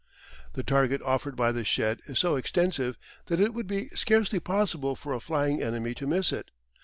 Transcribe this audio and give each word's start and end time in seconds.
The 0.53 0.63
target 0.63 0.99
offered 1.03 1.35
by 1.35 1.51
the 1.51 1.63
shed 1.63 1.99
is 2.07 2.17
so 2.17 2.35
extensive 2.35 2.97
that 3.27 3.39
it 3.39 3.53
would 3.53 3.67
be 3.67 3.89
scarcely 3.89 4.39
possible 4.39 4.95
for 4.95 5.13
a 5.13 5.19
flying 5.19 5.61
enemy 5.61 5.93
to 5.93 6.07
miss 6.07 6.31
it. 6.31 6.49